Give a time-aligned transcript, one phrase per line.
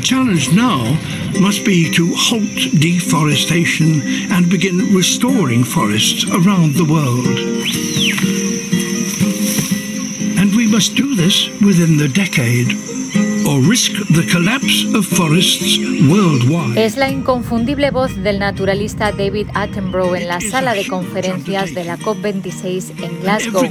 [0.00, 0.96] Our challenge now
[1.42, 4.00] must be to halt deforestation
[4.32, 7.26] and begin restoring forests around the world.
[10.38, 12.72] And we must do this within the decade.
[13.46, 15.78] Or risk the collapse of forests
[16.08, 16.78] worldwide.
[16.78, 21.98] Es la inconfundible voz del naturalista David Attenborough en la sala de conferencias de la
[21.98, 23.60] COP26 en Glasgow.
[23.60, 23.66] Su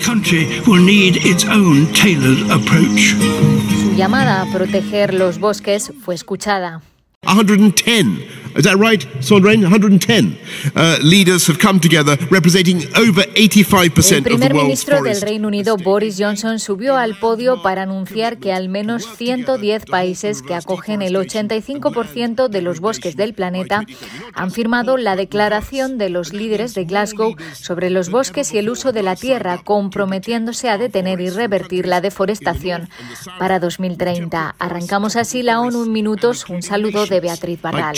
[3.99, 6.81] llamada a proteger los bosques fue escuchada.
[7.27, 8.05] 110.
[8.55, 9.61] Is that right, Sondrain?
[9.61, 10.37] 110
[10.75, 16.17] uh, leaders have come together representing over 85% El primer ministro del Reino Unido, Boris
[16.17, 22.49] Johnson, subió al podio para anunciar que al menos 110 países que acogen el 85%
[22.49, 23.85] de los bosques del planeta
[24.33, 28.91] han firmado la declaración de los líderes de Glasgow sobre los bosques y el uso
[28.91, 32.89] de la tierra, comprometiéndose a detener y revertir la deforestación
[33.37, 34.55] para 2030.
[34.57, 36.45] Arrancamos así la ONU en minutos.
[36.49, 37.95] Un saludo de Beatriz Barral.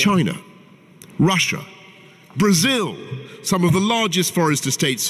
[1.21, 1.59] Russia.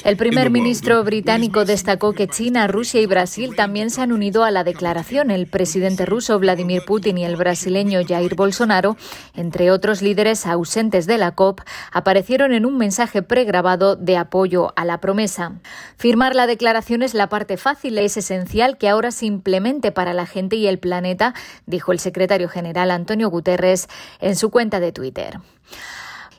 [0.05, 4.51] El primer ministro británico destacó que China, Rusia y Brasil también se han unido a
[4.51, 5.31] la declaración.
[5.31, 8.95] El presidente ruso Vladimir Putin y el brasileño Jair Bolsonaro,
[9.35, 11.61] entre otros líderes ausentes de la COP,
[11.91, 15.59] aparecieron en un mensaje pregrabado de apoyo a la promesa.
[15.97, 20.25] Firmar la declaración es la parte fácil, es esencial que ahora se implemente para la
[20.25, 21.33] gente y el planeta,
[21.65, 23.89] dijo el secretario general Antonio Guterres
[24.21, 25.39] en su cuenta de Twitter.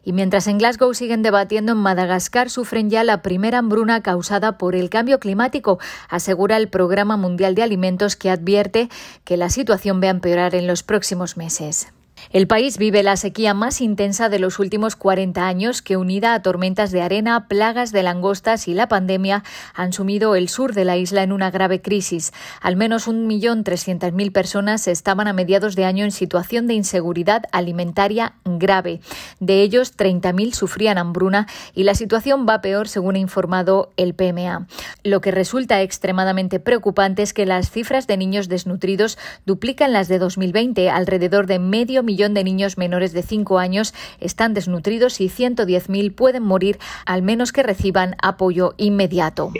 [0.05, 4.75] Y mientras en Glasgow siguen debatiendo, en Madagascar sufren ya la primera hambruna causada por
[4.75, 8.89] el cambio climático, asegura el Programa Mundial de Alimentos que advierte
[9.25, 11.93] que la situación va a empeorar en los próximos meses.
[12.31, 16.43] El país vive la sequía más intensa de los últimos 40 años que, unida a
[16.43, 19.43] tormentas de arena, plagas de langostas y la pandemia,
[19.75, 22.33] han sumido el sur de la isla en una grave crisis.
[22.61, 29.01] Al menos 1.300.000 personas estaban a mediados de año en situación de inseguridad alimentaria grave.
[29.41, 34.67] De ellos, 30.000 sufrían hambruna y la situación va peor, según ha informado el PMA.
[35.03, 40.19] Lo que resulta extremadamente preocupante es que las cifras de niños desnutridos duplican las de
[40.19, 45.31] 2020, alrededor de medio millón millón de niños menores de 5 años están desnutridos y
[45.31, 49.51] 110.000 pueden morir al menos que reciban apoyo inmediato.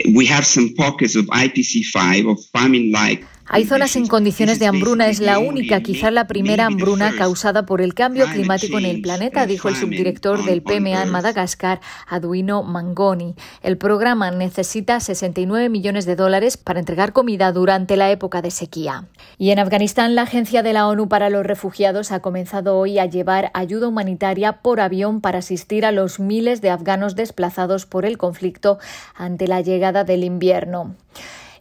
[3.45, 5.09] Hay zonas en condiciones de hambruna.
[5.09, 9.45] Es la única, quizá la primera hambruna causada por el cambio climático en el planeta,
[9.45, 13.35] dijo el subdirector del PMA en Madagascar, Aduino Mangoni.
[13.61, 19.07] El programa necesita 69 millones de dólares para entregar comida durante la época de sequía.
[19.37, 23.05] Y en Afganistán, la Agencia de la ONU para los Refugiados ha comenzado hoy a
[23.05, 28.17] llevar ayuda humanitaria por avión para asistir a los miles de afganos desplazados por el
[28.17, 28.79] conflicto
[29.15, 30.95] ante la llegada del invierno.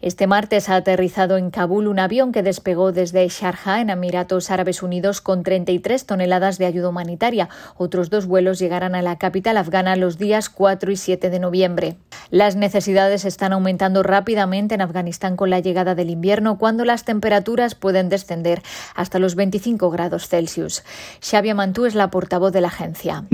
[0.03, 4.83] Este martes ha aterrizado en Kabul un avión que despegó desde Sharjah, en Emiratos Árabes
[4.83, 7.49] Unidos, con 33 toneladas de ayuda humanitaria.
[7.77, 11.97] Otros dos vuelos llegarán a la capital afgana los días 4 y 7 de noviembre.
[12.31, 17.77] Las necesidades están aumentando rápidamente en Afganistán con la llegada del invierno, cuando las temperaturas
[17.77, 18.61] pueden descender
[18.97, 20.83] hasta los 25 grados Celsius.
[21.21, 23.25] Xavier Mantú es la portavoz de la agencia.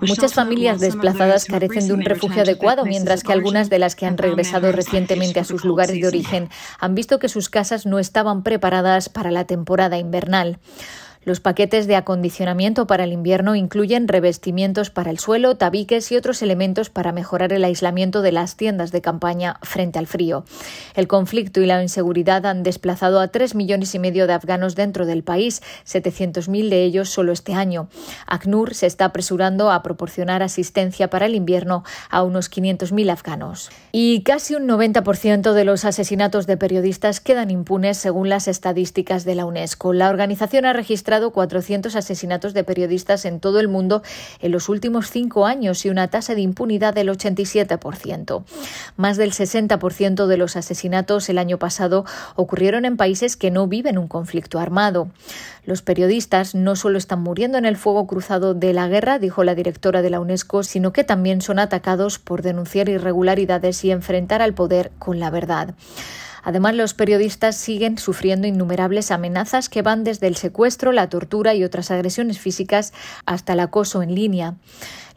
[0.00, 4.18] Muchas familias desplazadas carecen de un refugio adecuado, mientras que algunas de las que han
[4.18, 6.48] regresado recientemente a sus lugares de origen
[6.78, 10.58] han visto que sus casas no estaban preparadas para la temporada invernal.
[11.22, 16.40] Los paquetes de acondicionamiento para el invierno incluyen revestimientos para el suelo, tabiques y otros
[16.40, 20.46] elementos para mejorar el aislamiento de las tiendas de campaña frente al frío.
[20.94, 25.04] El conflicto y la inseguridad han desplazado a tres millones y medio de afganos dentro
[25.04, 27.90] del país, 700.000 de ellos solo este año.
[28.26, 33.70] ACNUR se está apresurando a proporcionar asistencia para el invierno a unos 500.000 afganos.
[33.92, 39.34] Y casi un 90% de los asesinatos de periodistas quedan impunes según las estadísticas de
[39.34, 39.92] la UNESCO.
[39.92, 44.02] La organización ha registrado 400 asesinatos de periodistas en todo el mundo
[44.40, 48.44] en los últimos cinco años y una tasa de impunidad del 87%.
[48.96, 52.04] Más del 60% de los asesinatos el año pasado
[52.36, 55.10] ocurrieron en países que no viven un conflicto armado.
[55.64, 59.54] Los periodistas no solo están muriendo en el fuego cruzado de la guerra, dijo la
[59.54, 64.54] directora de la UNESCO, sino que también son atacados por denunciar irregularidades y enfrentar al
[64.54, 65.74] poder con la verdad.
[66.42, 71.64] Además, los periodistas siguen sufriendo innumerables amenazas que van desde el secuestro, la tortura y
[71.64, 72.92] otras agresiones físicas
[73.26, 74.54] hasta el acoso en línea.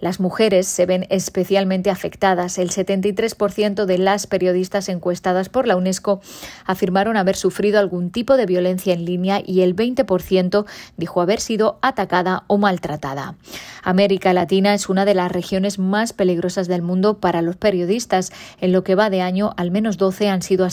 [0.04, 2.58] Las mujeres se ven especialmente afectadas.
[2.58, 6.20] El 73% de las periodistas encuestadas por la UNESCO
[6.66, 10.66] afirmaron haber sufrido algún tipo de violencia en línea y el 20%
[10.98, 13.36] dijo haber sido atacada o maltratada.
[13.82, 18.34] América Latina es una de las regiones más peligrosas del mundo para los periodistas.
[18.60, 20.66] En lo que va de año, al menos 12 han sido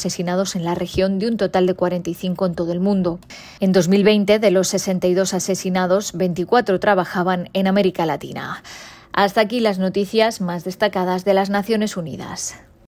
[0.56, 3.19] en la región de un total de 45 en todo el mundo.
[3.60, 8.62] En 2020, de los 62 asesinados, 24 trabajaban en América Latina.
[9.12, 12.54] Hasta aquí las noticias más destacadas de las Naciones Unidas.